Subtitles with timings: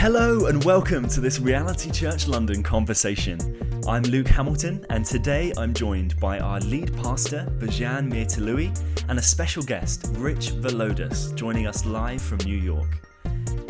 [0.00, 3.82] Hello and welcome to this Reality Church London conversation.
[3.88, 8.70] I'm Luke Hamilton, and today I'm joined by our lead pastor, Bijan Mirtolooi,
[9.08, 13.00] and a special guest, Rich Villodas, joining us live from New York.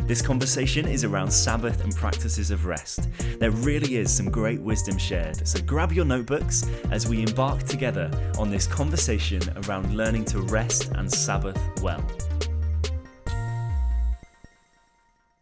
[0.07, 3.09] This conversation is around Sabbath and practices of rest.
[3.41, 8.11] There really is some great wisdom shared, so grab your notebooks as we embark together
[8.39, 12.05] on this conversation around learning to rest and Sabbath well.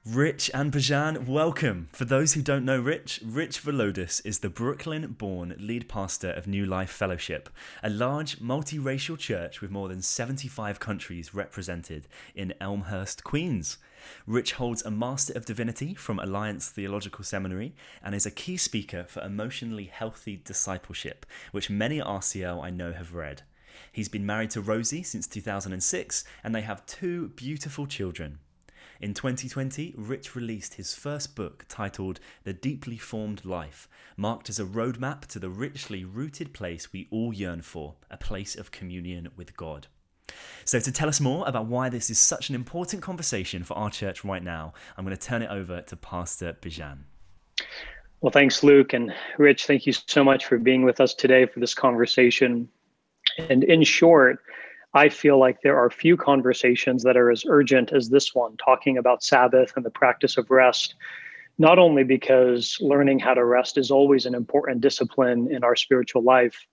[0.08, 1.88] Rich and Bijan, welcome.
[1.90, 6.46] For those who don't know Rich, Rich Villodas is the Brooklyn born lead pastor of
[6.46, 7.50] New Life Fellowship,
[7.82, 12.06] a large multiracial church with more than 75 countries represented
[12.36, 13.78] in Elmhurst, Queens.
[14.28, 19.06] Rich holds a Master of Divinity from Alliance Theological Seminary and is a key speaker
[19.08, 23.42] for emotionally healthy discipleship, which many RCL I know have read.
[23.90, 28.38] He's been married to Rosie since 2006, and they have two beautiful children.
[29.00, 34.64] In 2020, Rich released his first book titled The Deeply Formed Life, marked as a
[34.64, 39.56] roadmap to the richly rooted place we all yearn for a place of communion with
[39.56, 39.88] God.
[40.64, 43.90] So, to tell us more about why this is such an important conversation for our
[43.90, 47.00] church right now, I'm going to turn it over to Pastor Bijan.
[48.22, 48.94] Well, thanks, Luke.
[48.94, 52.68] And Rich, thank you so much for being with us today for this conversation.
[53.50, 54.40] And in short,
[54.96, 58.96] I feel like there are few conversations that are as urgent as this one, talking
[58.96, 60.94] about Sabbath and the practice of rest.
[61.58, 66.22] Not only because learning how to rest is always an important discipline in our spiritual
[66.22, 66.66] life,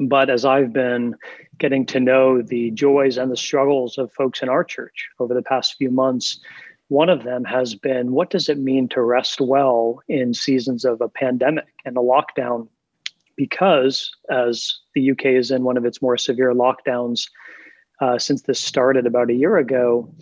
[0.00, 1.14] but as I've been
[1.58, 5.42] getting to know the joys and the struggles of folks in our church over the
[5.42, 6.40] past few months,
[6.88, 11.00] one of them has been what does it mean to rest well in seasons of
[11.00, 12.66] a pandemic and a lockdown?
[13.36, 17.28] Because as the UK is in one of its more severe lockdowns,
[18.02, 20.12] uh, since this started about a year ago,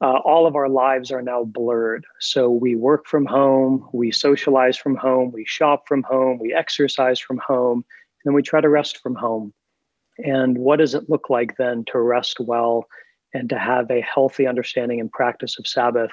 [0.00, 2.06] uh, all of our lives are now blurred.
[2.20, 7.18] So we work from home, we socialize from home, we shop from home, we exercise
[7.18, 7.84] from home,
[8.24, 9.52] and we try to rest from home.
[10.18, 12.86] And what does it look like then to rest well
[13.32, 16.12] and to have a healthy understanding and practice of Sabbath?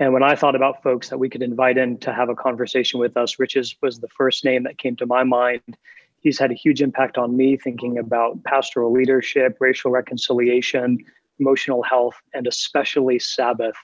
[0.00, 2.98] And when I thought about folks that we could invite in to have a conversation
[2.98, 5.76] with us, Rich's was the first name that came to my mind
[6.20, 10.98] he's had a huge impact on me thinking about pastoral leadership, racial reconciliation,
[11.38, 13.76] emotional health, and especially Sabbath.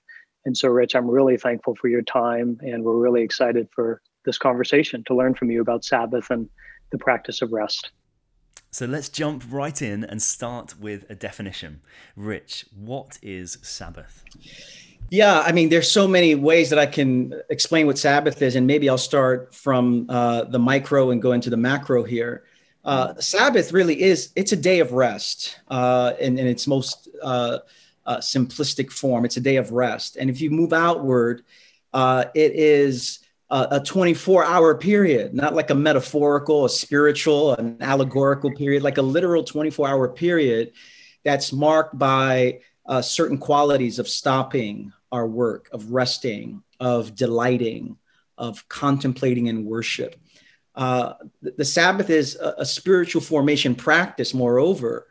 [0.45, 4.39] And so, Rich, I'm really thankful for your time, and we're really excited for this
[4.39, 6.49] conversation to learn from you about Sabbath and
[6.91, 7.91] the practice of rest.
[8.71, 11.81] So let's jump right in and start with a definition.
[12.17, 14.25] Rich, what is Sabbath?
[15.15, 18.67] Yeah, I mean, there's so many ways that I can explain what Sabbath is, and
[18.67, 22.43] maybe I'll start from uh, the micro and go into the macro here.
[22.85, 27.59] Uh, Sabbath really is it's a day of rest uh, in, in its most uh,
[28.05, 29.25] uh, simplistic form.
[29.25, 31.45] It's a day of rest, and if you move outward,
[31.93, 33.21] uh, it is
[33.51, 39.03] a 24 hour period, not like a metaphorical, a spiritual, an allegorical period, like a
[39.03, 40.73] literal 24 hour period
[41.23, 47.97] that's marked by uh, certain qualities of stopping our work, of resting, of delighting,
[48.37, 50.17] of contemplating and worship.
[50.75, 55.07] Uh, the, the, Sabbath is a, a, spiritual formation practice, moreover,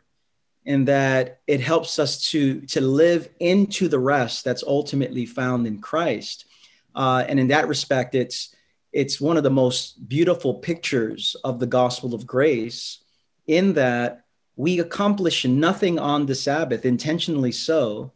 [0.66, 5.78] in that it helps us to, to live into the rest that's ultimately found in
[5.78, 6.44] Christ.
[6.94, 8.54] Uh, and in that respect, it's,
[8.92, 12.98] it's one of the most beautiful pictures of the gospel of grace,
[13.46, 14.26] in that
[14.56, 18.12] we accomplish nothing on the Sabbath, intentionally so.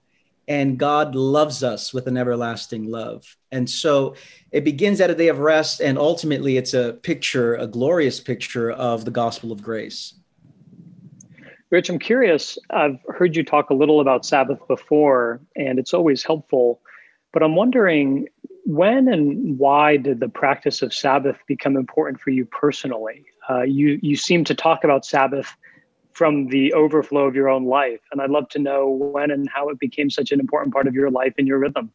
[0.48, 3.36] And God loves us with an everlasting love.
[3.52, 4.14] And so
[4.50, 8.70] it begins at a day of rest, and ultimately it's a picture, a glorious picture
[8.70, 10.14] of the gospel of grace.
[11.70, 12.58] Rich, I'm curious.
[12.70, 16.80] I've heard you talk a little about Sabbath before, and it's always helpful.
[17.32, 18.28] But I'm wondering
[18.64, 23.26] when and why did the practice of Sabbath become important for you personally?
[23.50, 25.54] Uh, you you seem to talk about Sabbath
[26.18, 28.00] from the overflow of your own life.
[28.10, 30.94] And I'd love to know when and how it became such an important part of
[30.94, 31.92] your life and your rhythm.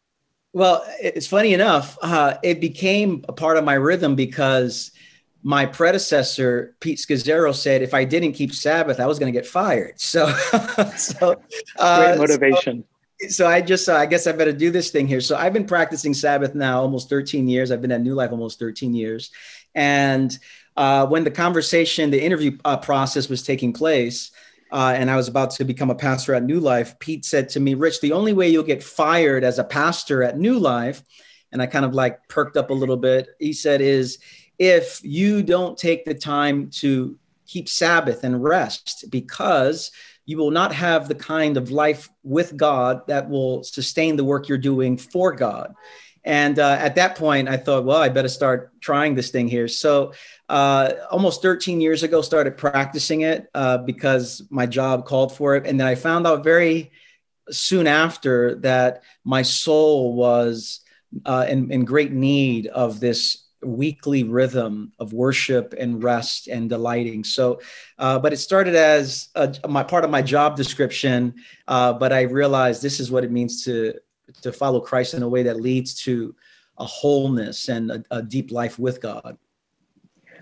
[0.54, 4.92] Well, it's funny enough, uh, it became a part of my rhythm because
[5.42, 9.46] my predecessor, Pete Scazzero, said if I didn't keep Sabbath, I was going to get
[9.46, 9.96] fired.
[10.00, 10.26] So,
[10.96, 11.42] so
[11.78, 12.84] uh, great motivation.
[13.20, 15.20] So, so I just, uh, I guess I better do this thing here.
[15.20, 17.70] So I've been practicing Sabbath now almost 13 years.
[17.70, 19.30] I've been at New Life almost 13 years.
[19.74, 20.36] And
[20.76, 24.30] uh, when the conversation, the interview uh, process was taking place,
[24.72, 27.60] uh, and I was about to become a pastor at New Life, Pete said to
[27.60, 31.02] me, Rich, the only way you'll get fired as a pastor at New Life,
[31.52, 34.18] and I kind of like perked up a little bit, he said, is
[34.58, 37.16] if you don't take the time to
[37.46, 39.92] keep Sabbath and rest, because
[40.26, 44.48] you will not have the kind of life with God that will sustain the work
[44.48, 45.74] you're doing for God.
[46.24, 49.68] And uh, at that point, I thought, well, I better start trying this thing here.
[49.68, 50.14] So,
[50.48, 55.66] uh, almost 13 years ago, started practicing it uh, because my job called for it.
[55.66, 56.92] And then I found out very
[57.50, 60.80] soon after that my soul was
[61.24, 67.24] uh, in, in great need of this weekly rhythm of worship and rest and delighting.
[67.24, 67.60] So,
[67.98, 71.34] uh, but it started as a, my part of my job description.
[71.66, 73.94] Uh, but I realized this is what it means to
[74.42, 76.34] to follow Christ in a way that leads to
[76.78, 79.36] a wholeness and a, a deep life with God.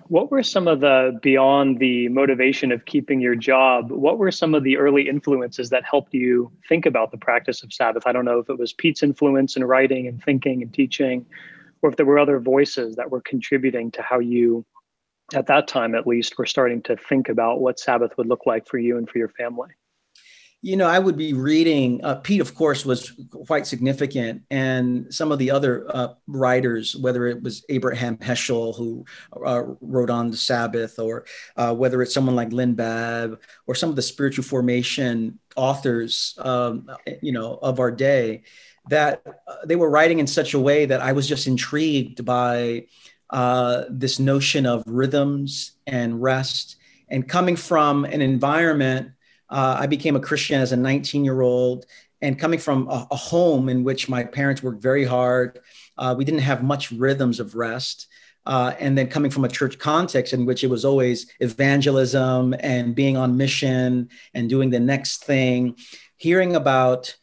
[0.08, 3.90] What were some of the beyond the motivation of keeping your job?
[3.90, 7.72] What were some of the early influences that helped you think about the practice of
[7.72, 8.06] Sabbath?
[8.06, 11.26] I don't know if it was Pete's influence in writing and thinking and teaching,
[11.80, 14.64] or if there were other voices that were contributing to how you,
[15.34, 18.66] at that time at least, were starting to think about what Sabbath would look like
[18.66, 19.70] for you and for your family.
[20.64, 22.04] You know, I would be reading.
[22.04, 23.12] Uh, Pete, of course, was
[23.48, 29.04] quite significant, and some of the other uh, writers, whether it was Abraham Heschel, who
[29.44, 31.26] uh, wrote on the Sabbath, or
[31.56, 36.88] uh, whether it's someone like Lynne Baab, or some of the spiritual formation authors, um,
[37.20, 38.44] you know, of our day
[38.88, 42.86] that uh, they were writing in such a way that I was just intrigued by
[43.30, 46.76] uh, this notion of rhythms and rest.
[47.08, 49.12] And coming from an environment,
[49.52, 51.84] uh, I became a Christian as a 19 year old,
[52.22, 55.60] and coming from a, a, home in which my parents worked very hard,
[55.98, 58.06] uh, we didn't have much rhythms of rest.
[58.46, 62.94] Uh, and then coming from a church context in which it was always evangelism and
[62.94, 65.76] being on mission and doing the next thing,
[66.16, 67.14] hearing about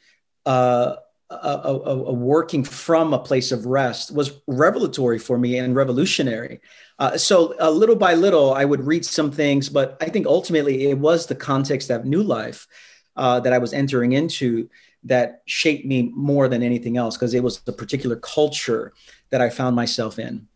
[0.46, 0.96] uh,
[1.30, 6.62] a, a, a, working from a place of rest was revelatory for me and revolutionary.
[7.00, 10.90] Uh, so uh, little by little, I would read some things, but I think ultimately
[10.90, 12.68] it was the context of new life
[13.16, 14.70] uh, that I was entering into
[15.04, 18.94] that shaped me more than anything else because it was the particular culture
[19.30, 20.48] that I found myself in.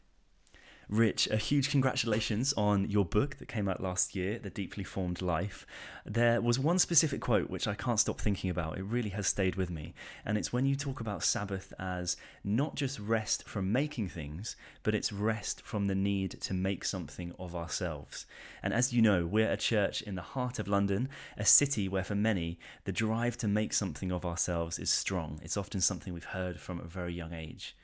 [0.93, 5.23] Rich, a huge congratulations on your book that came out last year, The Deeply Formed
[5.23, 5.65] Life.
[6.05, 8.77] There was one specific quote which I can't stop thinking about.
[8.77, 9.95] It really has stayed with me.
[10.23, 14.93] And it's when you talk about Sabbath as not just rest from making things, but
[14.93, 18.27] it's rest from the need to make something of ourselves.
[18.61, 22.03] And as you know, we're a church in the heart of London, a city where
[22.03, 25.39] for many, the drive to make something of ourselves is strong.
[25.41, 27.75] It's often something we've heard from a very young age.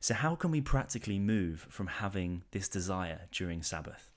[0.00, 4.10] So, how can we practically move from having this desire during Sabbath?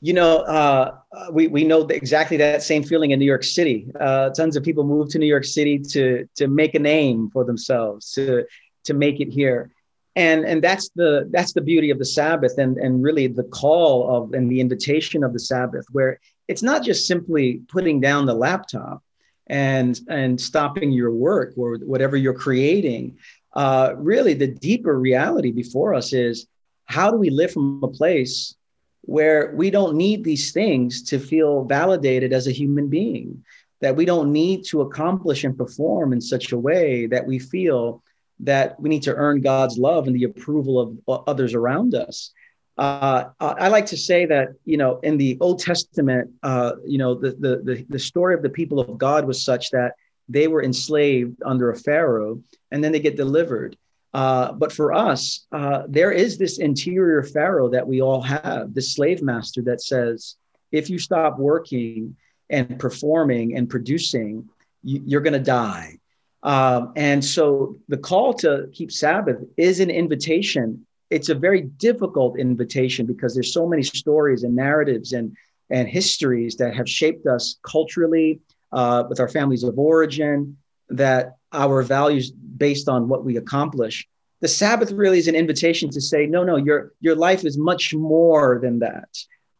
[0.00, 0.98] You know, uh,
[1.32, 3.86] we, we know exactly that same feeling in New York City.
[3.98, 7.42] Uh, tons of people move to New York City to, to make a name for
[7.42, 8.44] themselves, to,
[8.84, 9.70] to make it here.
[10.14, 14.14] And, and that's the that's the beauty of the Sabbath and, and really the call
[14.14, 18.34] of and the invitation of the Sabbath, where it's not just simply putting down the
[18.34, 19.02] laptop
[19.48, 23.18] and and stopping your work or whatever you're creating
[23.54, 26.46] uh, really the deeper reality before us is
[26.86, 28.54] how do we live from a place
[29.02, 33.44] where we don't need these things to feel validated as a human being,
[33.80, 38.02] that we don't need to accomplish and perform in such a way that we feel
[38.40, 42.32] that we need to earn God's love and the approval of others around us.
[42.76, 47.14] Uh, I like to say that you know in the Old Testament, uh, you know
[47.14, 49.92] the, the the the story of the people of God was such that
[50.28, 52.40] they were enslaved under a pharaoh
[52.70, 53.76] and then they get delivered.
[54.12, 58.94] Uh, but for us uh, there is this interior pharaoh that we all have this
[58.94, 60.36] slave master that says
[60.70, 62.16] if you stop working
[62.50, 64.48] and performing and producing
[64.82, 65.98] you, are going to die.
[66.42, 70.86] Um, and so the call to keep sabbath is an invitation.
[71.10, 75.36] It's a very difficult invitation because there's so many stories and narratives and
[75.70, 78.40] and histories that have shaped us culturally
[78.74, 80.56] uh, with our families of origin,
[80.90, 84.06] that our values based on what we accomplish.
[84.40, 87.94] The Sabbath really is an invitation to say, no, no, your your life is much
[87.94, 89.08] more than that,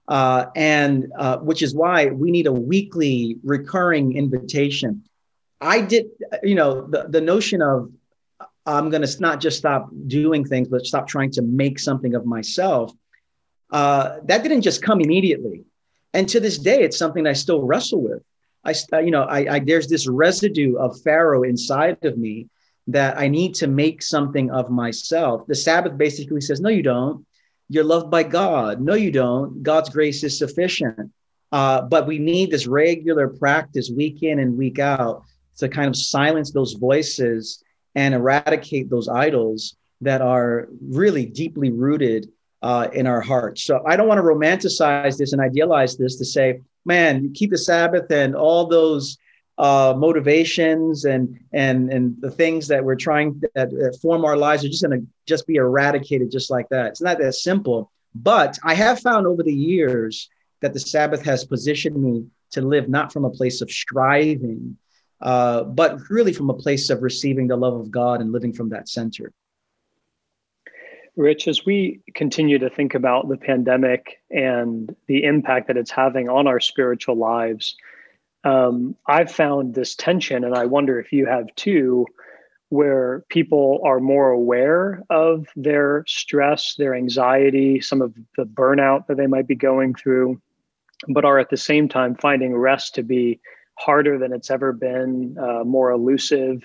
[0.09, 5.05] uh, and uh, which is why we need a weekly, recurring invitation.
[5.61, 6.07] I did,
[6.43, 7.91] you know, the the notion of
[8.67, 12.27] I'm going to not just stop doing things, but stop trying to make something of
[12.27, 12.93] myself.
[13.71, 15.65] Uh, that didn't just come immediately,
[16.13, 18.23] and to this day, it's something I still wrestle with.
[18.65, 22.49] I, you know, I, I, there's this residue of Pharaoh inside of me
[22.89, 25.47] that I need to make something of myself.
[25.47, 27.25] The Sabbath basically says, no, you don't.
[27.69, 28.81] You're loved by God.
[28.81, 29.63] No, you don't.
[29.63, 31.13] God's grace is sufficient.
[31.51, 35.23] Uh, but we need this regular practice week in and week out
[35.59, 37.63] to kind of silence those voices
[37.95, 42.29] and eradicate those idols that are really deeply rooted
[42.63, 43.63] uh, in our hearts.
[43.63, 47.51] So I don't want to romanticize this and idealize this to say, man, you keep
[47.51, 49.19] the Sabbath and all those
[49.57, 54.65] uh, motivations and and and the things that we're trying that, that form our lives
[54.65, 56.87] are just going to just be eradicated just like that.
[56.87, 57.91] It's not that simple.
[58.15, 60.29] But I have found over the years
[60.61, 64.77] that the Sabbath has positioned me to live not from a place of striving,
[65.21, 68.71] uh, but really from a place of receiving the love of God and living from
[68.71, 69.33] that center.
[71.17, 76.29] Rich, as we continue to think about the pandemic and the impact that it's having
[76.29, 77.77] on our spiritual lives,
[78.43, 82.07] um, I've found this tension, and I wonder if you have too,
[82.69, 89.17] where people are more aware of their stress, their anxiety, some of the burnout that
[89.17, 90.41] they might be going through,
[91.09, 93.41] but are at the same time finding rest to be
[93.77, 96.63] harder than it's ever been, uh, more elusive.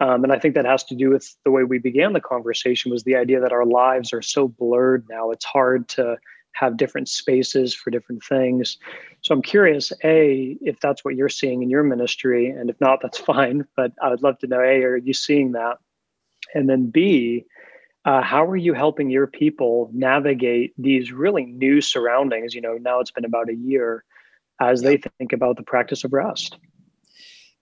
[0.00, 2.90] Um, and I think that has to do with the way we began the conversation
[2.90, 5.30] was the idea that our lives are so blurred now.
[5.30, 6.16] It's hard to
[6.52, 8.76] have different spaces for different things.
[9.22, 13.00] So I'm curious, A, if that's what you're seeing in your ministry, and if not,
[13.02, 13.64] that's fine.
[13.76, 15.78] But I would love to know, A, are you seeing that?
[16.54, 17.44] And then B,
[18.04, 22.54] uh, how are you helping your people navigate these really new surroundings?
[22.54, 24.04] You know, now it's been about a year
[24.60, 26.58] as they think about the practice of rest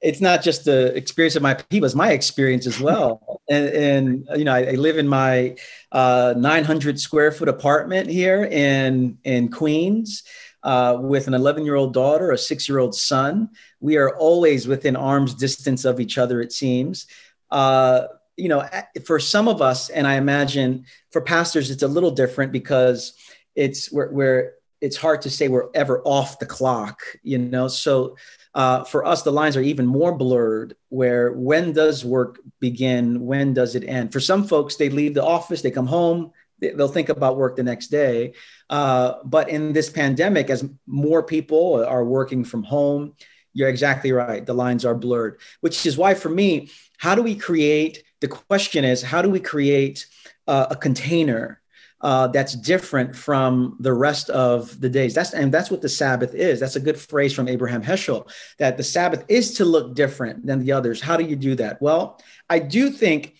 [0.03, 3.41] it's not just the experience of my people; it's my experience as well.
[3.51, 5.57] and, and you know, I, I, live in my
[5.93, 10.25] uh, 900 square foot apartment here in in Queens.
[10.65, 13.49] Uh, with an 11 year old daughter, a six year old son.
[13.81, 17.09] We are always within arm's distance of each other, it seems.
[17.51, 18.05] Uh,
[18.37, 18.69] you know,
[19.05, 23.15] for some of us, and I imagine for pastors, it's a little different because
[23.57, 27.69] it's where, where it's hard to say we're ever off the clock, you know.
[27.69, 28.17] So
[28.53, 33.25] uh, for us, the lines are even more blurred where when does work begin?
[33.25, 34.13] When does it end?
[34.13, 37.63] For some folks, they leave the office, they come home, they'll think about work the
[37.63, 38.35] next day.
[38.69, 43.15] Uh, but in this pandemic, as more people are working from home,
[43.55, 44.45] you're exactly right.
[44.45, 48.03] The lines are blurred, which is why for me, how do we create?
[48.21, 50.07] The question is, how do we create
[50.49, 51.62] uh, a container
[52.03, 55.15] uh, that's different from the rest of the days.
[55.15, 56.59] That's and that's what the Sabbath is.
[56.59, 58.29] That's a good phrase from Abraham Heschel
[58.59, 61.01] that the Sabbath is to look different than the others.
[61.01, 61.81] How do you do that?
[61.81, 63.35] Well, I do think,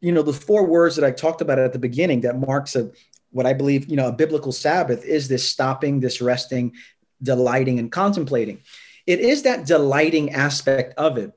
[0.00, 2.90] you know, the four words that I talked about at the beginning that marks a
[3.30, 6.74] what I believe, you know, a biblical Sabbath is this stopping, this resting,
[7.22, 8.62] delighting, and contemplating.
[9.06, 11.32] It is that delighting aspect of it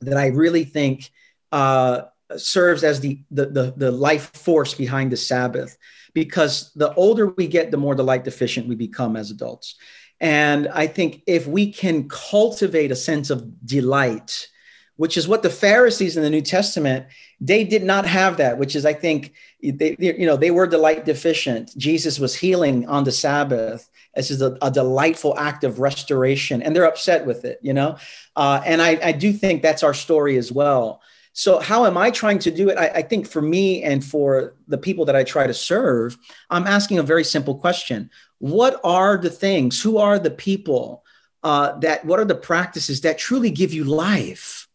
[0.00, 1.10] that I really think
[1.52, 2.02] uh,
[2.38, 5.76] serves as the, the, the, the life force behind the Sabbath
[6.14, 9.76] because the older we get, the more the light deficient we become as adults.
[10.20, 14.48] And I think if we can cultivate a sense of delight,
[14.96, 17.06] which is what the Pharisees in the New Testament,
[17.40, 21.04] they did not have that, which is, I think, they, you know, they were delight
[21.04, 21.76] deficient.
[21.76, 23.88] Jesus was healing on the Sabbath.
[24.14, 27.96] This is a, a delightful act of restoration, and they're upset with it, you know.
[28.36, 31.00] Uh, and I, I do think that's our story as well.
[31.34, 32.76] So, how am I trying to do it?
[32.76, 36.18] I, I, think for me and for the people that I try to serve,
[36.50, 41.04] I'm asking a very simple question What are the things, who are the people
[41.42, 44.68] uh, that, what are the practices that truly give you life,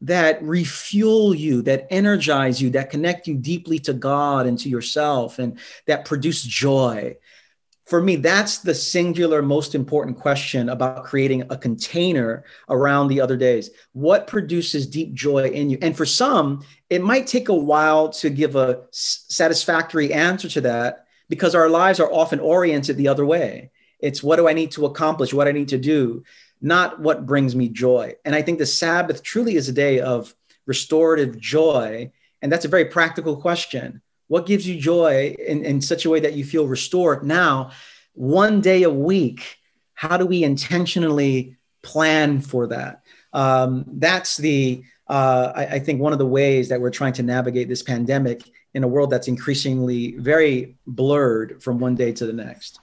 [0.00, 5.38] that refuel you, that energize you, that connect you deeply to God and to yourself,
[5.38, 7.16] and that produce joy?
[7.90, 13.36] For me, that's the singular most important question about creating a container around the other
[13.36, 13.70] days.
[13.94, 15.78] What produces deep joy in you?
[15.82, 21.06] And for some, it might take a while to give a satisfactory answer to that
[21.28, 23.72] because our lives are often oriented the other way.
[23.98, 26.22] It's what do I need to accomplish, what I need to do,
[26.60, 28.14] not what brings me joy.
[28.24, 30.32] And I think the Sabbath truly is a day of
[30.64, 32.12] restorative joy.
[32.40, 36.20] And that's a very practical question what gives you joy in, in such a way
[36.20, 37.26] that you feel restored?
[37.26, 37.72] Now,
[38.12, 39.58] one day a week,
[39.94, 43.02] how do we intentionally plan for that?
[43.32, 47.24] Um, that's the, uh, I, I think, one of the ways that we're trying to
[47.24, 52.32] navigate this pandemic in a world that's increasingly very blurred from one day to the
[52.32, 52.78] next.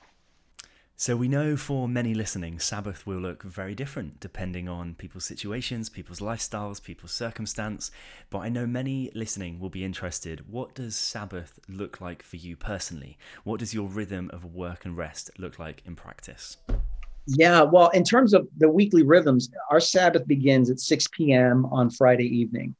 [1.00, 5.90] So we know for many listening, Sabbath will look very different depending on people's situations,
[5.90, 7.92] people's lifestyles, people's circumstance.
[8.32, 10.50] But I know many listening will be interested.
[10.50, 13.20] What does Sabbath look like for you personally?
[13.44, 16.58] What does your rhythm of work and rest look like in practice?
[17.28, 21.68] Yeah, well, in terms of the weekly rhythms, our Sabbath begins at 6 p.m.
[21.68, 22.76] on Friday evening.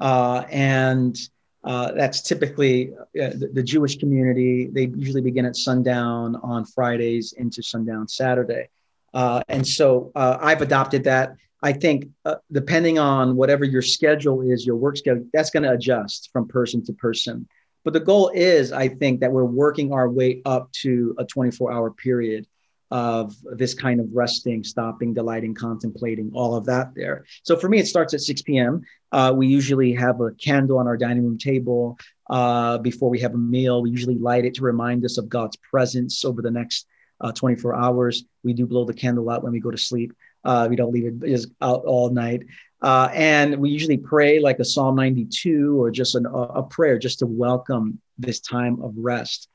[0.00, 1.16] Uh, and
[1.62, 4.68] uh, that's typically uh, the, the, Jewish community.
[4.72, 8.68] They usually begin at sundown on Fridays into sundown Saturday.
[9.12, 11.34] Uh, and so uh, I've adopted that.
[11.62, 15.72] I think uh, depending on whatever your schedule is, your work schedule, that's going to
[15.72, 17.46] adjust from person to person.
[17.84, 21.72] But the goal is, I think, that we're working our way up to a 24
[21.72, 22.46] hour period.
[22.90, 27.24] Of this kind of resting, stopping, delighting, contemplating, all of that there.
[27.44, 28.82] So for me, it starts at 6 p.m.
[29.12, 33.34] Uh, we usually have a candle on our dining room table uh, before we have
[33.34, 33.82] a meal.
[33.82, 36.86] We usually light it to remind us of God's presence over the next
[37.20, 38.24] uh, 24 hours.
[38.42, 40.12] We do blow the candle out when we go to sleep.
[40.44, 42.42] Uh, we don't leave it just out all night.
[42.82, 47.18] Uh, and we usually pray like a Psalm 92 or just an, a prayer just
[47.18, 49.48] to welcome this time of rest.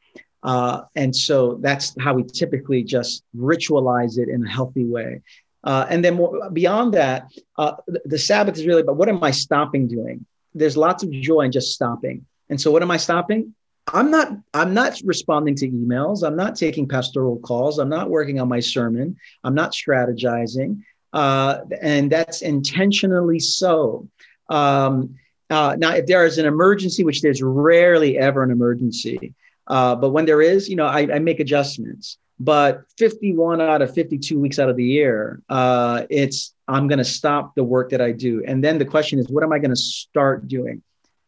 [0.45, 5.21] Uh, and so that's how we typically just ritualize it in a healthy way.
[5.63, 9.23] Uh, and then more, beyond that, uh, the, the Sabbath is really about what am
[9.23, 10.23] I stopping doing?
[10.53, 12.27] There's lots of joy in just stopping.
[12.49, 13.55] And so what am I stopping?
[13.91, 16.23] I'm not I'm not responding to emails.
[16.25, 17.79] I'm not taking pastoral calls.
[17.79, 19.17] I'm not working on my sermon.
[19.43, 20.81] I'm not strategizing.
[21.11, 24.07] Uh, and that's intentionally so.
[24.49, 25.15] Um,
[25.49, 29.33] uh, now, if there is an emergency, which there's rarely ever an emergency,
[29.67, 32.17] uh, but when there is, you know, I, I, make adjustments.
[32.39, 37.05] But 51 out of 52 weeks out of the year, uh, it's I'm going to
[37.05, 38.43] stop the work that I do.
[38.45, 40.81] And then the question is, what am I going to start doing?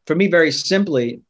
[0.05, 1.21] For me, very simply,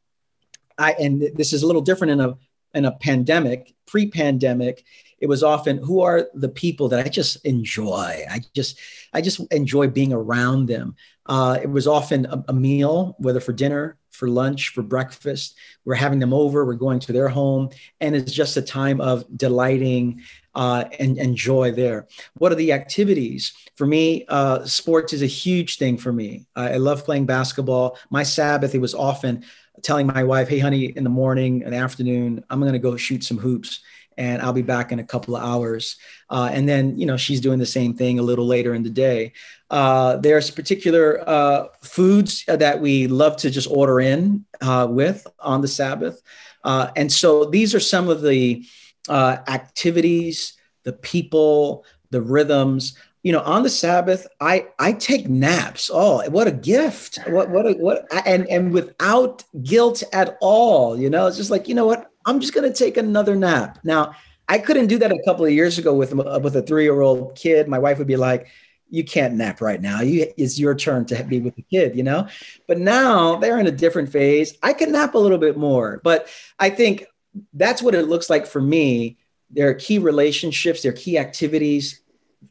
[0.76, 2.36] I and this is a little different in a
[2.74, 4.84] in a pandemic, pre-pandemic,
[5.20, 8.24] it was often who are the people that I just enjoy.
[8.30, 8.78] I just
[9.12, 10.94] I just enjoy being around them.
[11.28, 15.56] Uh, it was often a, a, meal, whether for dinner, for lunch, for breakfast.
[15.84, 16.64] We're having them over.
[16.64, 17.68] We're going to their home,
[18.00, 20.22] and it's just a time of delighting
[20.54, 22.08] uh, and, and joy there.
[22.38, 23.52] What are the activities?
[23.76, 26.46] For me, uh, sports is a huge thing for me.
[26.56, 27.98] I, I love playing basketball.
[28.10, 29.44] My Sabbath, it was often
[29.82, 33.22] telling my wife, hey, honey, in the morning and afternoon, I'm going to go shoot
[33.22, 33.80] some hoops
[34.18, 35.96] and I'll be back in a couple of hours.
[36.28, 38.90] Uh, and then, you know, she's doing the same thing a little later in the
[38.90, 39.32] day.
[39.70, 45.60] Uh, there's particular uh, foods that we love to just order in uh, with on
[45.60, 46.20] the Sabbath.
[46.64, 48.66] Uh, and so these are some of the
[49.08, 55.90] uh, activities, the people, the rhythms you know, on the Sabbath, I I take naps.
[55.92, 57.18] Oh, what a gift!
[57.26, 60.96] What what a, what and and without guilt at all.
[60.96, 63.78] You know, it's just like you know what, I'm just gonna take another nap.
[63.84, 64.14] Now,
[64.48, 67.00] I couldn't do that a couple of years ago with uh, with a three year
[67.00, 67.68] old kid.
[67.68, 68.48] My wife would be like,
[68.90, 70.00] "You can't nap right now.
[70.00, 72.28] You it's your turn to be with the kid." You know,
[72.66, 74.56] but now they're in a different phase.
[74.62, 77.06] I can nap a little bit more, but I think
[77.54, 79.18] that's what it looks like for me.
[79.50, 82.02] There are key relationships, there are key activities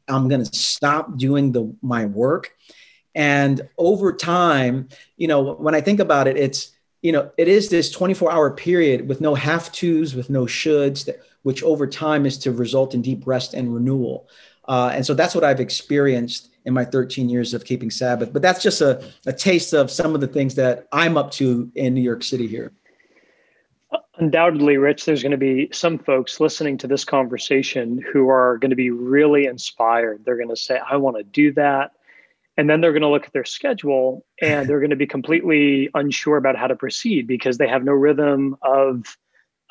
[0.07, 2.51] I'm going to stop doing the my work.
[3.15, 6.71] And over time, you know, when I think about it, it's
[7.07, 11.05] you know, it is this 24 hour period with no have tos, with no shoulds,
[11.05, 14.27] that, which over time is to result in deep rest and renewal.
[14.67, 18.33] Uh, and so that's what I've experienced in my 13 years of keeping Sabbath.
[18.33, 21.71] But that's just a, a taste of some of the things that I'm up to
[21.75, 22.73] in New York City here.
[24.17, 28.71] Undoubtedly, Rich, there's going to be some folks listening to this conversation who are going
[28.71, 30.25] to be really inspired.
[30.25, 31.93] They're going to say, I want to do that.
[32.57, 35.89] And then they're going to look at their schedule and they're going to be completely
[35.93, 39.17] unsure about how to proceed because they have no rhythm of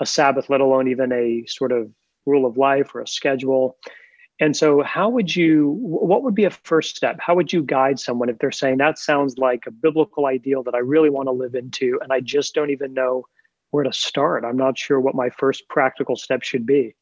[0.00, 1.90] a Sabbath, let alone even a sort of
[2.26, 3.76] rule of life or a schedule.
[4.38, 7.16] And so, how would you, what would be a first step?
[7.18, 10.74] How would you guide someone if they're saying that sounds like a biblical ideal that
[10.74, 13.24] I really want to live into and I just don't even know
[13.70, 14.44] where to start.
[14.44, 16.94] I'm not sure what my first practical step should be.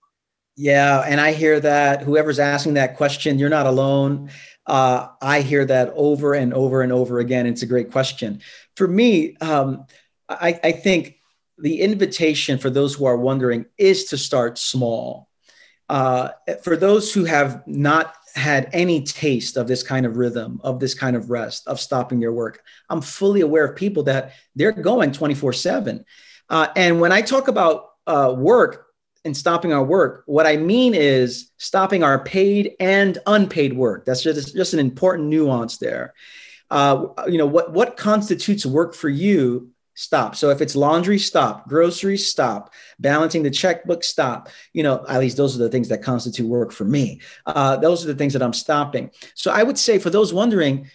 [0.56, 4.30] Yeah, and I hear that whoever's asking that question, you're not alone.
[4.66, 7.46] Uh, I hear that over and over and over again.
[7.46, 8.40] It's a great question.
[8.76, 9.86] For me, um,
[10.28, 11.16] I, I think
[11.58, 15.28] the invitation for those who are wondering is to start small.
[15.88, 16.30] Uh,
[16.62, 20.94] for those who have not had any taste of this kind of rhythm, of this
[20.94, 25.12] kind of rest, of stopping their work, I'm fully aware of people that they're going
[25.12, 26.04] 24 7.
[26.48, 28.83] Uh, and when I talk about uh, work
[29.24, 34.04] and stopping our work, what I mean is stopping our paid and unpaid work.
[34.04, 36.14] That's just, just an important nuance there.
[36.70, 40.34] Uh, you know, what, what constitutes work for you stop.
[40.36, 41.68] So if it's laundry, stop.
[41.68, 42.72] Groceries, stop.
[42.98, 44.48] Balancing the checkbook, stop.
[44.72, 47.20] You know, at least those are the things that constitute work for me.
[47.46, 49.10] Uh, those are the things that I'm stopping.
[49.34, 50.90] So I would say for those wondering,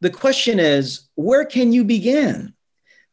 [0.00, 2.54] the question is, where can you begin?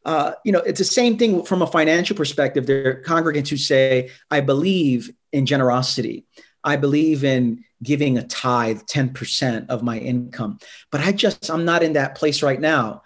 [0.06, 2.64] Uh, you know, it's the same thing from a financial perspective.
[2.64, 6.24] There are congregants who say, I believe in generosity.
[6.62, 10.60] I believe in giving a tithe, 10% of my income.
[10.92, 13.02] But I just, I'm not in that place right now.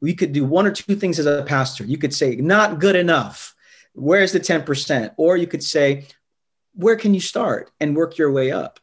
[0.00, 1.84] We could do one or two things as a pastor.
[1.84, 3.54] You could say, not good enough.
[3.92, 5.14] Where's the 10%?
[5.16, 6.06] Or you could say,
[6.74, 8.80] where can you start and work your way up?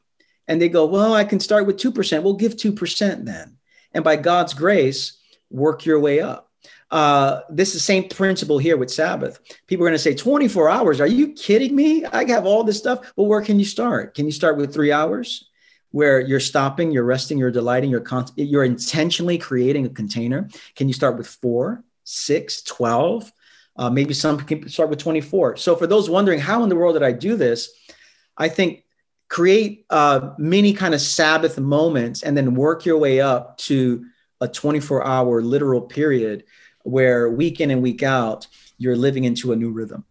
[0.47, 2.23] And they go, well, I can start with 2%.
[2.23, 3.57] We'll give 2% then.
[3.93, 5.17] And by God's grace,
[5.49, 6.48] work your way up.
[6.91, 9.39] Uh, this is the same principle here with Sabbath.
[9.67, 10.99] People are going to say 24 hours.
[10.99, 12.03] Are you kidding me?
[12.05, 13.11] I have all this stuff.
[13.15, 14.15] Well, where can you start?
[14.15, 15.49] Can you start with three hours?
[15.91, 20.47] Where you're stopping, you're resting, you're delighting, you're con- you're intentionally creating a container.
[20.75, 23.31] Can you start with four, six, 12?
[23.75, 25.57] Uh, maybe some can start with 24.
[25.57, 27.71] So for those wondering, how in the world did I do this?
[28.37, 28.83] I think
[29.29, 34.05] create uh, many kind of Sabbath moments and then work your way up to
[34.41, 36.43] a 24 hour literal period
[36.89, 38.47] where week in and week out,
[38.77, 40.05] you're living into a new rhythm.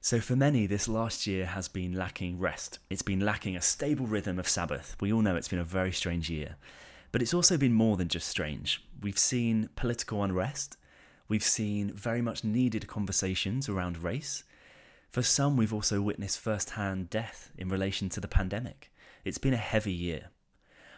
[0.00, 2.78] So, for many, this last year has been lacking rest.
[2.88, 4.96] It's been lacking a stable rhythm of Sabbath.
[5.00, 6.56] We all know it's been a very strange year.
[7.10, 8.84] But it's also been more than just strange.
[9.00, 10.76] We've seen political unrest,
[11.28, 14.44] we've seen very much needed conversations around race.
[15.10, 18.92] For some, we've also witnessed first hand death in relation to the pandemic.
[19.24, 20.30] It's been a heavy year.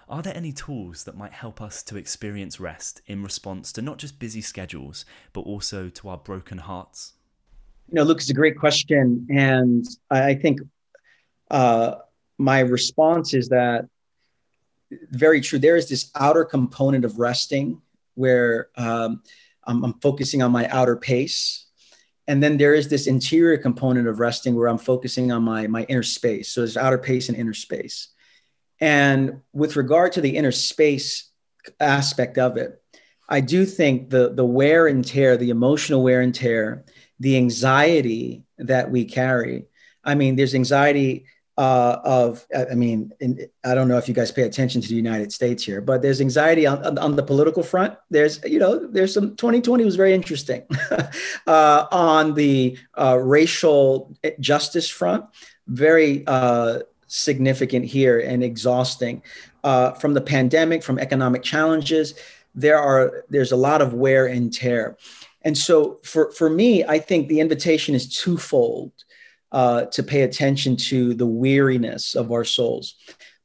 [0.08, 3.98] Are there any tools that might help us to experience rest in response to not
[3.98, 7.12] just busy schedules, but also to our broken hearts?
[7.88, 9.26] You know, Luke, it's a great question.
[9.30, 10.60] And I think
[11.50, 11.96] uh,
[12.38, 13.86] my response is that
[15.10, 15.58] very true.
[15.58, 17.82] There is this outer component of resting
[18.14, 19.22] where um,
[19.64, 21.66] I'm, I'm focusing on my outer pace.
[22.26, 25.84] And then there is this interior component of resting where I'm focusing on my, my
[25.84, 26.48] inner space.
[26.48, 28.08] So there's outer pace and inner space.
[28.80, 31.30] And with regard to the inner space
[31.80, 32.80] aspect of it,
[33.28, 36.84] I do think the the wear and tear, the emotional wear and tear,
[37.20, 39.66] the anxiety that we carry.
[40.04, 41.26] I mean, there's anxiety
[41.58, 44.94] uh, of, I mean, in, I don't know if you guys pay attention to the
[44.94, 47.94] United States here, but there's anxiety on, on, the political front.
[48.10, 50.62] There's, you know, there's some 2020 was very interesting
[51.48, 55.24] uh, on the uh, racial justice front.
[55.66, 59.22] Very uh, significant here and exhausting.
[59.64, 62.14] Uh, from the pandemic, from economic challenges,
[62.54, 64.96] there are there's a lot of wear and tear.
[65.42, 68.92] And so for, for me, I think the invitation is twofold
[69.52, 72.94] uh, to pay attention to the weariness of our souls.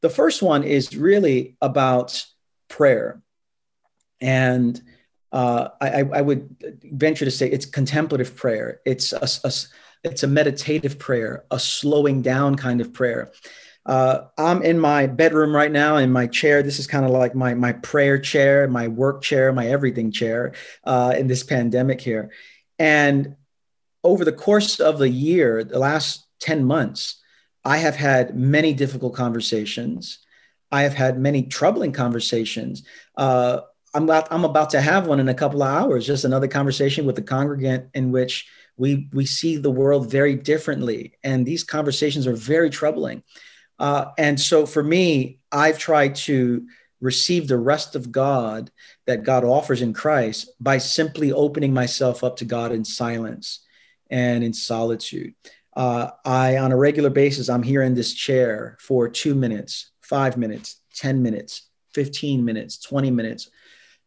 [0.02, 2.26] The first one is really about
[2.68, 3.22] prayer.
[4.20, 4.82] And
[5.32, 8.82] uh, I, I, would venture to say it's contemplative prayer.
[8.86, 9.52] It's a, a,
[10.04, 13.32] it's a meditative prayer, a slowing down kind of prayer.
[13.86, 16.64] Uh, I'm in my bedroom right now in my chair.
[16.64, 20.54] This is kind of like my my prayer chair, my work chair, my everything chair
[20.86, 22.32] uh, in this pandemic here.
[22.80, 23.36] And
[24.04, 27.22] over the course of the year, the last 10 months,
[27.64, 30.20] I have had many difficult conversations.
[30.72, 32.84] I have had many troubling conversations.
[33.16, 33.62] Uh,
[33.94, 37.06] I'm, about, I'm about to have one in a couple of hours, just another conversation
[37.06, 41.14] with the congregant in which we we see the world very differently.
[41.24, 43.24] And these conversations are very troubling.
[43.80, 46.66] Uh, and so for me i've tried to
[47.02, 48.72] receive the rest of god
[49.08, 53.66] that god offers in christ by simply opening myself up to god in silence
[54.10, 55.34] and in solitude.
[55.76, 60.38] Uh, i on a regular basis i'm here in this chair for two minutes five
[60.38, 63.50] minutes ten minutes 15 minutes 20 minutes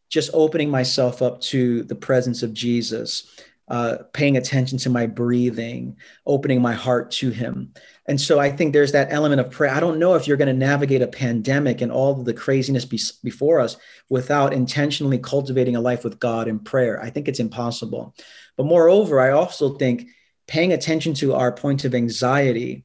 [0.09, 3.37] just opening myself up to the presence of jesus
[3.69, 7.73] uh, paying attention to my breathing, opening my heart to Him.
[8.07, 9.75] And so I think there's that element of prayer.
[9.75, 13.01] I don't know if you're going to navigate a pandemic and all the craziness be-
[13.25, 13.77] before us
[14.09, 17.03] without intentionally cultivating a life with God in prayer.
[17.03, 18.15] I think it's impossible.
[18.57, 20.09] But moreover, I also think
[20.47, 22.85] paying attention to our point of anxiety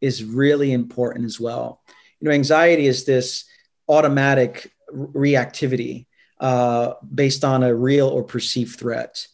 [0.00, 1.82] is really important as well.
[2.20, 3.44] You know, anxiety is this
[3.88, 6.06] automatic reactivity
[6.40, 9.26] uh, based on a real or perceived threat.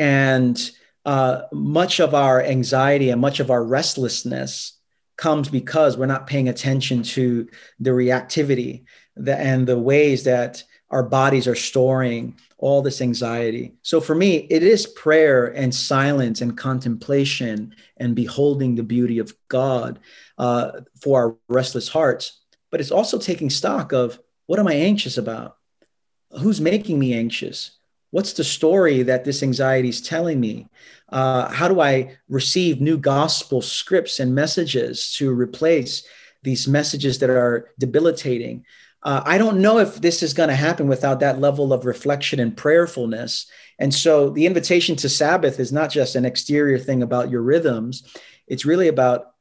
[0.00, 0.58] And
[1.04, 4.78] uh, much of our anxiety and much of our restlessness
[5.16, 7.46] comes because we're not paying attention to
[7.78, 8.84] the reactivity
[9.26, 13.74] and the ways that our bodies are storing all this anxiety.
[13.82, 19.34] So for me, it is prayer and silence and contemplation and beholding the beauty of
[19.48, 19.98] God
[20.38, 22.40] uh, for our restless hearts.
[22.70, 25.58] But it's also taking stock of what am I anxious about?
[26.40, 27.72] Who's making me anxious?
[28.10, 30.68] What's the story that this anxiety is telling me?
[31.08, 36.04] Uh, how do I receive new gospel scripts and messages to replace
[36.42, 38.64] these messages that are debilitating?
[39.02, 42.40] Uh, I don't know if this is going to happen without that level of reflection
[42.40, 43.46] and prayerfulness.
[43.78, 48.02] And so the invitation to Sabbath is not just an exterior thing about your rhythms,
[48.46, 49.34] it's really about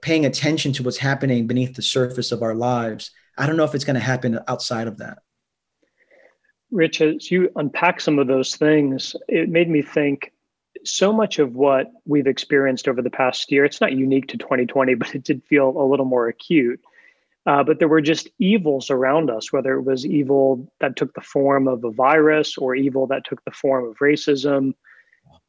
[0.00, 3.10] paying attention to what's happening beneath the surface of our lives.
[3.36, 5.18] I don't know if it's going to happen outside of that.
[6.70, 10.32] Rich, as you unpack some of those things, it made me think
[10.84, 14.94] so much of what we've experienced over the past year, it's not unique to 2020,
[14.96, 16.80] but it did feel a little more acute.
[17.46, 21.22] Uh, but there were just evils around us, whether it was evil that took the
[21.22, 24.74] form of a virus or evil that took the form of racism.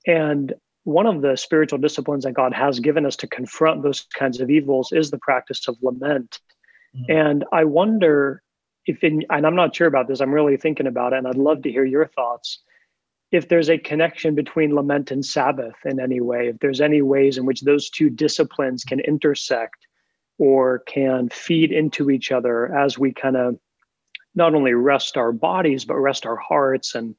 [0.08, 0.54] And
[0.84, 4.50] one of the spiritual disciplines that God has given us to confront those kinds of
[4.50, 6.40] evils is the practice of lament.
[6.96, 7.12] Mm-hmm.
[7.12, 8.42] And I wonder
[8.86, 11.36] if, in, and I'm not sure about this, I'm really thinking about it, and I'd
[11.36, 12.60] love to hear your thoughts.
[13.32, 17.38] If there's a connection between lament and Sabbath in any way, if there's any ways
[17.38, 19.88] in which those two disciplines can intersect
[20.38, 23.58] or can feed into each other as we kind of
[24.36, 27.16] not only rest our bodies, but rest our hearts and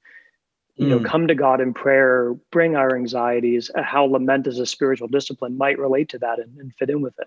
[0.77, 1.05] you know, mm.
[1.05, 5.59] come to God in prayer, bring our anxieties, uh, how lament as a spiritual discipline
[5.59, 7.27] might relate to that and, and fit in with it.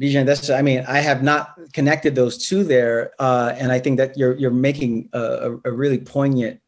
[0.00, 3.98] Bijan, that's I mean, I have not connected those two there, uh, and I think
[3.98, 6.60] that you're you're making a, a, really poignant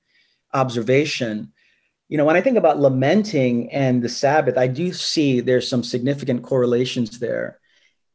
[0.53, 1.53] observation.
[2.09, 5.85] You know, when I think about lamenting and the Sabbath, I do see there's some
[5.85, 7.61] significant correlations there.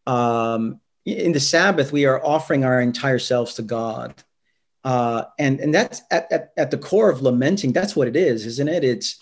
[0.06, 4.21] Um, in the Sabbath, we are offering our entire selves to God.
[4.84, 7.71] Uh, and and that's at, at, at the core of lamenting.
[7.71, 8.84] That's what it is, isn't it?
[8.84, 9.17] It's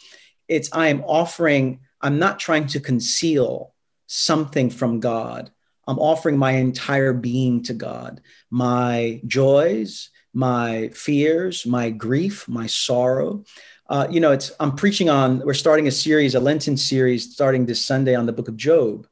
[0.47, 1.81] it's I am offering.
[2.01, 3.73] I'm not trying to conceal
[4.07, 5.51] something from God.
[5.87, 8.21] I'm offering my entire being to God.
[8.49, 13.43] My joys, my fears, my grief, my sorrow.
[13.89, 15.39] Uh, you know, it's I'm preaching on.
[15.39, 19.07] We're starting a series, a Lenten series, starting this Sunday on the Book of Job,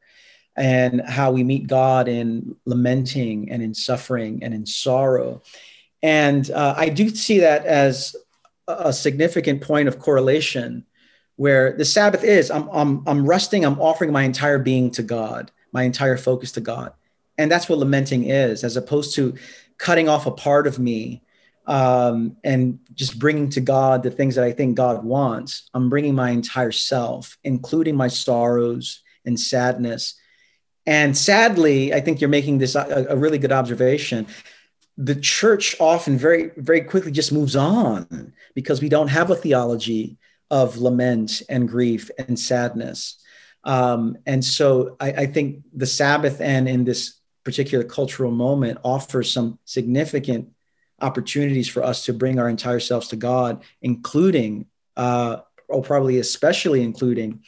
[0.56, 5.42] and how we meet God in lamenting and in suffering and in sorrow.
[6.02, 8.16] And uh, I do see that as
[8.68, 10.86] a significant point of correlation
[11.36, 15.52] where the Sabbath is I'm, I'm, I'm resting, I'm offering my entire being to God,
[15.72, 16.94] my entire focus to God.
[17.38, 19.36] And that's what lamenting is, as opposed to
[19.78, 21.22] cutting off a part of me
[21.66, 25.70] um, and just bringing to God the things that I think God wants.
[25.74, 30.16] I'm bringing my entire self, including my sorrows and sadness.
[30.86, 34.28] And sadly, I think you're making this a, a really good observation
[34.98, 40.18] the church often very very quickly just moves on because we don't have a theology
[40.50, 43.18] of lament and grief and sadness
[43.64, 49.32] um, and so I, I, think the sabbath and in this particular cultural moment offers
[49.32, 50.50] some significant
[51.00, 54.66] opportunities for us to bring our entire selves to god including
[54.98, 57.44] uh, or probably especially including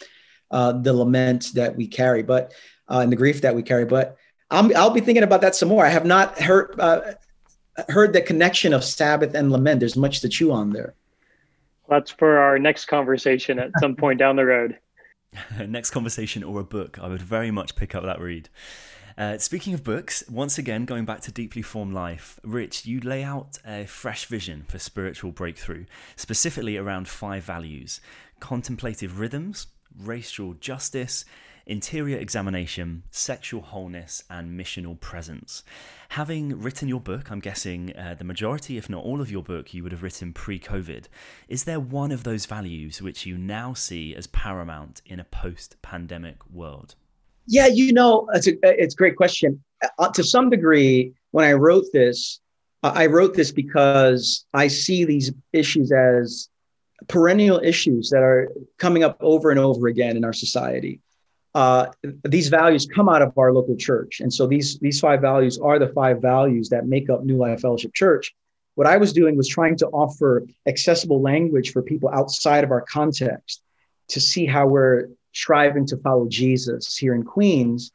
[0.52, 2.54] uh, the lament that we carry but
[2.89, 4.17] uh, and the grief that we carry but
[4.54, 5.86] i will be thinking about that some more.
[5.86, 7.13] I have not heard uh,
[7.89, 9.80] heard the connection of Sabbath and lament.
[9.80, 10.93] There's much to chew on there.
[11.89, 14.78] That's for our next conversation at some point down the road.
[15.67, 16.99] next conversation or a book.
[17.01, 18.49] I would very much pick up that read.
[19.17, 23.23] Uh, speaking of books, once again, going back to Deeply Formed Life, Rich, you lay
[23.23, 28.01] out a fresh vision for spiritual breakthrough, specifically around five values
[28.39, 29.67] contemplative rhythms,
[29.97, 31.23] racial justice,
[31.65, 35.63] interior examination, sexual wholeness, and missional presence.
[36.10, 39.73] Having written your book, I'm guessing uh, the majority, if not all of your book,
[39.73, 41.06] you would have written pre COVID.
[41.47, 45.82] Is there one of those values which you now see as paramount in a post
[45.82, 46.95] pandemic world?
[47.47, 49.63] Yeah, you know, it's a, it's a great question.
[49.99, 52.39] Uh, to some degree, when I wrote this,
[52.84, 56.49] uh, I wrote this because I see these issues as
[57.08, 61.02] perennial issues that are coming up over and over again in our society
[61.55, 61.87] uh,
[62.23, 64.21] these values come out of our local church.
[64.21, 67.61] And so these, these five values are the five values that make up New Life
[67.61, 68.33] Fellowship Church.
[68.75, 72.81] What I was doing was trying to offer accessible language for people outside of our
[72.81, 73.61] context
[74.09, 77.91] to see how we're striving to follow Jesus here in Queens,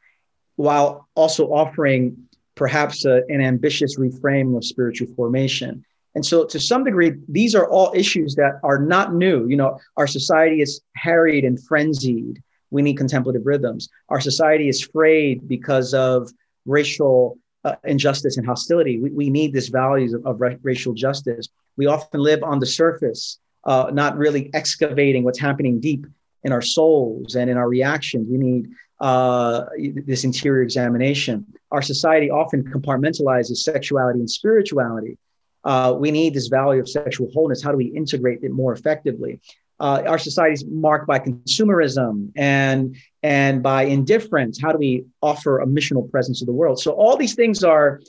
[0.55, 5.83] while also offering perhaps a, an ambitious reframing of spiritual formation.
[6.15, 9.47] And so, to some degree, these are all issues that are not new.
[9.47, 12.41] You know, our society is harried and frenzied
[12.71, 13.89] we need contemplative rhythms.
[14.09, 16.31] Our society is frayed because of
[16.65, 18.99] racial uh, injustice and hostility.
[18.99, 21.49] We, we need these values of, of racial justice.
[21.77, 26.05] We often live on the surface, uh, not really excavating what's happening deep
[26.43, 28.27] in our souls and in our reactions.
[28.29, 29.65] We need uh,
[30.05, 31.45] this interior examination.
[31.71, 35.17] Our society often compartmentalizes sexuality and spirituality.
[35.63, 37.61] Uh, we need this value of sexual wholeness.
[37.61, 39.41] How do we integrate it more effectively?
[39.79, 44.61] Uh, our society is marked by consumerism and and by indifference.
[44.61, 46.79] How do we offer a missional presence to the world?
[46.79, 48.01] So all these things are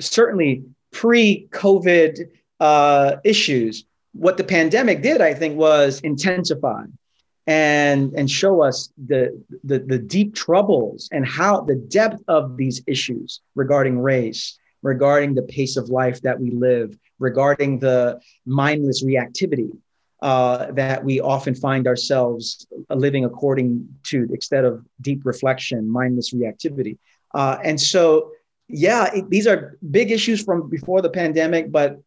[0.00, 2.18] certainly pre-COVID
[2.60, 3.84] uh, issues.
[4.12, 6.84] What the pandemic did, I think, was intensify
[7.46, 12.82] and and show us the, the the deep troubles and how the depth of these
[12.86, 19.70] issues regarding race regarding the pace of life that we live regarding the mindless reactivity
[20.22, 26.96] uh, that we often find ourselves living according to instead of deep reflection, mindless reactivity.
[27.34, 28.30] Uh, and so
[28.68, 32.00] yeah, it, these are big issues from before the pandemic, but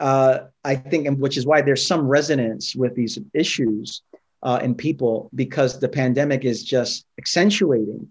[0.00, 4.02] uh, I think, and which is why there's some resonance with these issues
[4.42, 8.10] uh, in people because the pandemic is just accentuating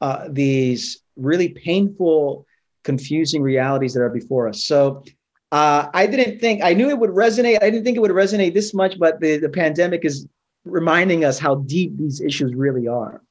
[0.00, 2.46] uh, these really painful,
[2.84, 4.64] confusing realities that are before us.
[4.64, 5.04] So
[5.56, 7.62] uh, I didn't think I knew it would resonate.
[7.62, 10.28] I didn't think it would resonate this much, but the, the pandemic is
[10.64, 13.22] reminding us how deep these issues really are.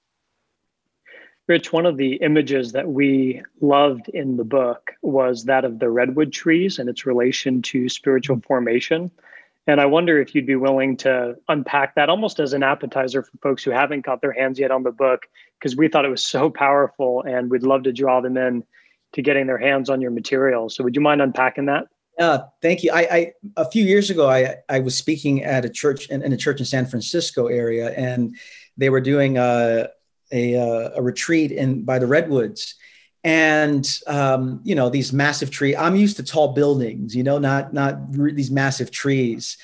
[1.48, 5.92] Rich, one of the images that we loved in the book was that of the
[5.92, 9.12] redwood trees and its relation to spiritual formation.
[9.68, 13.38] And I wonder if you'd be willing to unpack that almost as an appetizer for
[13.44, 15.28] folks who haven't got their hands yet on the book,
[15.60, 18.64] because we thought it was so powerful and we'd love to draw them in
[19.14, 20.70] to getting their hands on your material.
[20.70, 21.86] So would you mind unpacking that?
[22.17, 22.91] Uh, thank you.
[22.93, 26.32] I, I, a few years ago, I, I was speaking at a church in, in
[26.32, 28.38] a church in San Francisco area, and
[28.78, 29.89] they were doing a,
[30.32, 32.75] a, a retreat in by the redwoods,
[33.23, 35.75] and um, you know these massive trees.
[35.78, 39.58] I'm used to tall buildings, you know, not not these massive trees,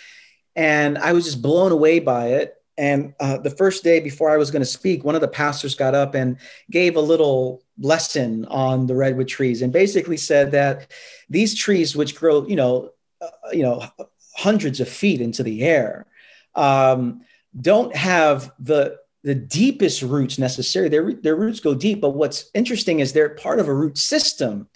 [0.55, 2.60] and I was just blown away by it.
[2.81, 5.75] And uh, the first day before I was going to speak, one of the pastors
[5.75, 6.37] got up and
[6.71, 10.91] gave a little lesson on the redwood trees, and basically said that
[11.29, 12.89] these trees, which grow, you know,
[13.21, 13.87] uh, you know,
[14.35, 16.07] hundreds of feet into the air,
[16.55, 17.21] um,
[17.61, 20.89] don't have the the deepest roots necessary.
[20.89, 24.67] Their, their roots go deep, but what's interesting is they're part of a root system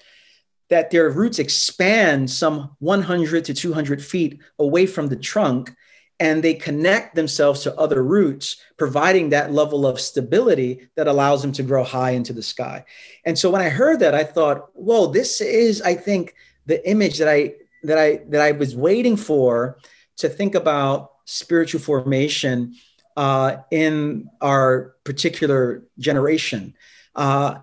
[0.69, 5.73] that their roots expand some 100 to 200 feet away from the trunk
[6.19, 11.51] and they connect themselves to other roots, providing that level of stability that allows them
[11.51, 12.85] to grow high into the sky.
[13.25, 17.17] And so when I heard that, I thought, whoa, this is, I think, the image
[17.17, 19.77] that I that I that I was waiting for
[20.17, 22.75] to think about spiritual formation
[23.17, 26.73] uh, in our particular generation.
[27.15, 27.59] Uh,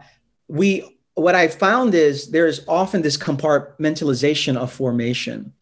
[0.49, 5.53] we what I found is there's often this compartmentalization of formation,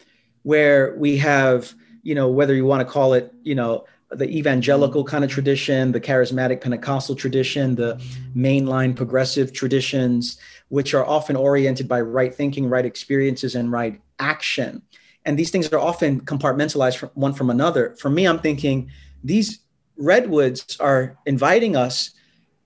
[0.42, 5.04] where we have you know whether you want to call it you know the evangelical
[5.04, 8.00] kind of tradition, the charismatic Pentecostal tradition, the
[8.34, 14.82] mainline progressive traditions, which are often oriented by right thinking, right experiences, and right action.
[15.24, 17.94] And these things are often compartmentalized from one from another.
[18.00, 18.90] For me, I'm thinking
[19.22, 19.60] these
[19.96, 22.10] redwoods are inviting us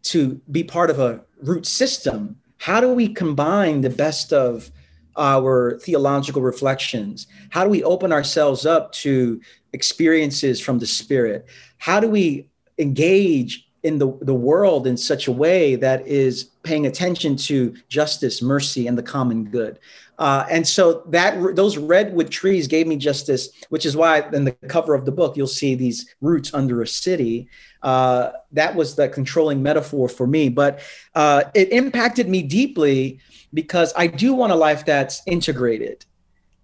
[0.05, 2.37] to be part of a root system.
[2.59, 4.71] How do we combine the best of
[5.17, 7.27] our theological reflections?
[7.51, 9.41] How do we open ourselves up to
[9.73, 11.47] experiences from the Spirit?
[11.79, 12.49] How do we
[12.79, 18.43] engage in the, the world in such a way that is paying attention to justice,
[18.43, 19.79] mercy, and the common good?
[20.19, 24.45] Uh, and so that those redwood trees gave me just this, which is why in
[24.45, 27.49] the cover of the book you'll see these roots under a city.
[27.83, 30.81] Uh, that was the controlling metaphor for me, but
[31.15, 33.21] uh, it impacted me deeply
[33.53, 36.05] because I do want a life that's integrated.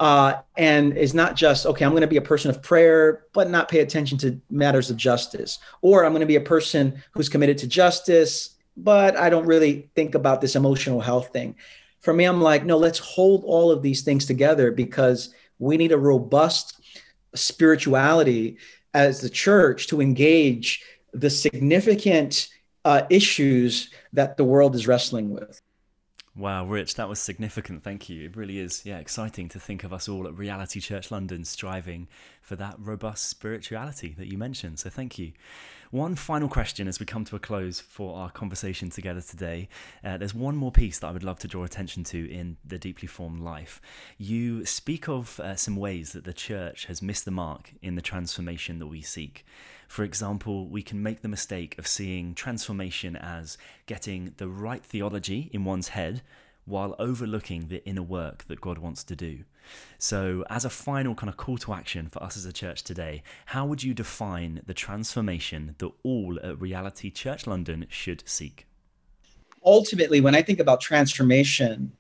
[0.01, 3.51] Uh, and is not just okay i'm going to be a person of prayer but
[3.51, 7.29] not pay attention to matters of justice or i'm going to be a person who's
[7.29, 11.55] committed to justice but i don't really think about this emotional health thing
[12.01, 15.93] for me, I'm like, no, let's hold all of these things together because we need
[15.93, 16.81] a robust
[17.35, 18.57] spirituality
[18.95, 20.83] as the church to engage
[21.13, 22.49] the significant
[22.85, 25.61] uh, issues that the world is wrestling with.
[26.41, 27.85] Wow, Rich, that was significant.
[27.85, 28.25] Thank you.
[28.25, 32.09] It really is, yeah, exciting to think of us all at Reality Church London striving
[32.41, 34.79] for that robust spirituality that you mentioned.
[34.79, 35.33] So thank you.
[35.91, 39.69] One final question as we come to a close for our conversation together today.
[40.05, 42.79] Uh, there's one more piece that I would love to draw attention to in the
[42.79, 43.81] deeply formed life.
[44.17, 48.03] You speak of uh, some ways that the church has missed the mark in the
[48.03, 49.45] transformation that we seek.
[49.89, 55.51] For example, we can make the mistake of seeing transformation as getting the right theology
[55.53, 56.23] in one's head
[56.71, 59.45] while overlooking the inner work that God wants to do.
[59.99, 63.23] So, as a final kind of call to action for us as a church today,
[63.47, 68.67] how would you define the transformation that all at Reality Church London should seek?
[69.65, 71.93] Ultimately, when I think about transformation,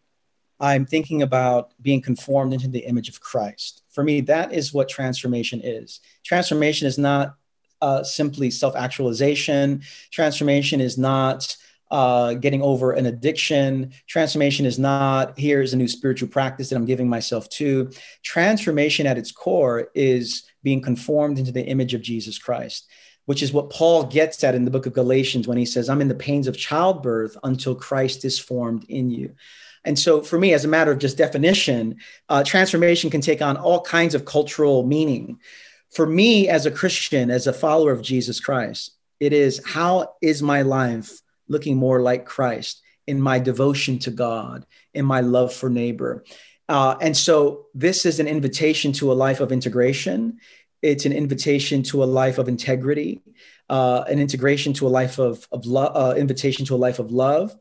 [0.61, 3.83] I'm thinking about being conformed into the image of Christ.
[3.90, 6.00] For me, that is what transformation is.
[6.22, 7.35] Transformation is not
[7.83, 11.56] uh, simply self actualization, transformation is not
[11.91, 13.93] uh, getting over an addiction.
[14.07, 17.91] Transformation is not here's a new spiritual practice that I'm giving myself to.
[18.23, 22.88] Transformation at its core is being conformed into the image of Jesus Christ,
[23.27, 26.01] which is what Paul gets at in the book of Galatians when he says, I'm
[26.01, 29.35] in the pains of childbirth until Christ is formed in you.
[29.85, 31.97] And so, for me, as a matter of just definition,
[32.29, 35.41] uh, transformation can take on all kinds of cultural meaning.
[35.91, 40.43] For me, as a Christian, as a follower of Jesus Christ, it is how is
[40.43, 41.21] my life
[41.51, 46.25] looking more like Christ in my devotion to God, in my love for neighbor.
[46.69, 50.38] Uh, and so this is an invitation to a life of integration.
[50.83, 53.21] It's an invitation to a life of integrity,
[53.69, 57.11] uh, an integration to a life of, of love, uh, invitation to a life of
[57.11, 57.57] love.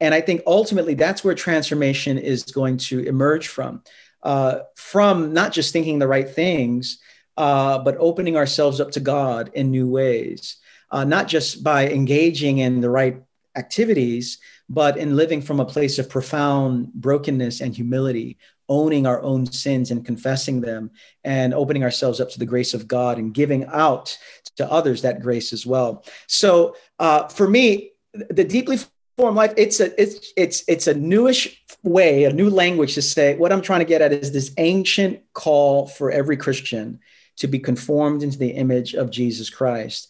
[0.00, 3.82] And I think ultimately that's where transformation is going to emerge from,
[4.22, 6.98] uh, from not just thinking the right things,
[7.36, 10.56] uh, but opening ourselves up to God in new ways,
[10.90, 13.22] uh, not just by engaging in the right
[13.56, 14.38] activities,
[14.68, 18.38] but in living from a place of profound brokenness and humility,
[18.68, 20.90] owning our own sins and confessing them,
[21.24, 24.16] and opening ourselves up to the grace of God and giving out
[24.56, 26.04] to others that grace as well.
[26.26, 27.92] So uh, for me,
[28.30, 28.78] the deeply
[29.18, 33.36] formed life it's a it's it's it's a newish way a new language to say
[33.36, 36.98] what i'm trying to get at is this ancient call for every christian
[37.36, 40.08] to be conformed into the image of Jesus Christ.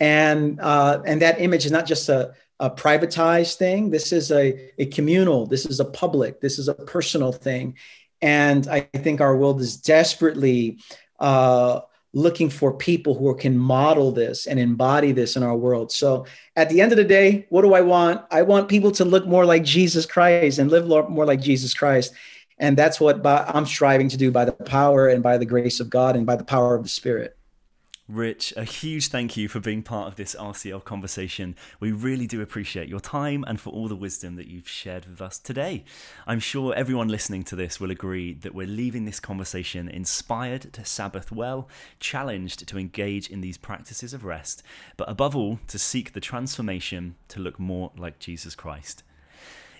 [0.00, 3.90] And, uh, and that image is not just a, a privatized thing.
[3.90, 7.76] This is a, a communal, this is a public, this is a personal thing.
[8.22, 10.78] And I think our world is desperately
[11.18, 11.80] uh,
[12.12, 15.90] looking for people who can model this and embody this in our world.
[15.90, 18.22] So at the end of the day, what do I want?
[18.30, 22.14] I want people to look more like Jesus Christ and live more like Jesus Christ.
[22.58, 25.90] And that's what I'm striving to do by the power and by the grace of
[25.90, 27.36] God and by the power of the Spirit.
[28.06, 31.56] Rich, a huge thank you for being part of this RCL conversation.
[31.80, 35.22] We really do appreciate your time and for all the wisdom that you've shared with
[35.22, 35.84] us today.
[36.26, 40.84] I'm sure everyone listening to this will agree that we're leaving this conversation inspired to
[40.84, 41.66] Sabbath well,
[41.98, 44.62] challenged to engage in these practices of rest,
[44.98, 49.02] but above all, to seek the transformation to look more like Jesus Christ.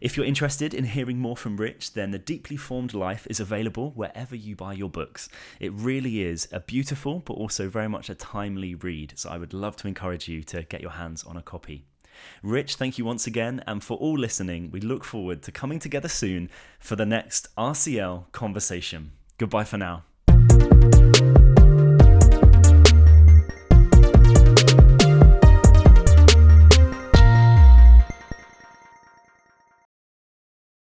[0.04, 3.92] If you're interested in hearing more from Rich, then The Deeply Formed Life is available
[3.92, 5.30] wherever you buy your books.
[5.60, 9.54] It really is a beautiful but also very much a timely read, so I would
[9.54, 11.86] love to encourage you to get your hands on a copy.
[12.42, 16.08] Rich, thank you once again, and for all listening, we look forward to coming together
[16.08, 19.12] soon for the next RCL conversation.
[19.38, 20.04] Goodbye for now.